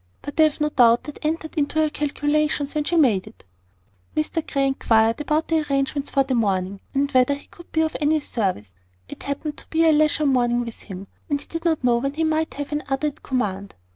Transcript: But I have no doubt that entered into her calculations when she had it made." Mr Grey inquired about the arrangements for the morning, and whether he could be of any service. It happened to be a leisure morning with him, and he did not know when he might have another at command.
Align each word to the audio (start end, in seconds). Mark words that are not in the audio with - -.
But 0.23 0.39
I 0.39 0.43
have 0.45 0.59
no 0.59 0.69
doubt 0.69 1.03
that 1.03 1.19
entered 1.23 1.53
into 1.55 1.77
her 1.79 1.91
calculations 1.91 2.73
when 2.73 2.83
she 2.85 2.95
had 2.95 3.05
it 3.05 3.07
made." 3.07 3.33
Mr 4.17 4.51
Grey 4.51 4.65
inquired 4.65 5.21
about 5.21 5.47
the 5.47 5.59
arrangements 5.61 6.09
for 6.09 6.23
the 6.23 6.33
morning, 6.33 6.81
and 6.95 7.11
whether 7.11 7.35
he 7.35 7.45
could 7.45 7.71
be 7.71 7.81
of 7.81 7.95
any 8.01 8.19
service. 8.19 8.73
It 9.07 9.21
happened 9.21 9.57
to 9.59 9.67
be 9.67 9.83
a 9.85 9.91
leisure 9.91 10.25
morning 10.25 10.65
with 10.65 10.79
him, 10.79 11.05
and 11.29 11.39
he 11.39 11.45
did 11.45 11.65
not 11.65 11.83
know 11.83 11.97
when 11.99 12.15
he 12.15 12.23
might 12.23 12.55
have 12.55 12.71
another 12.71 13.09
at 13.09 13.21
command. 13.21 13.75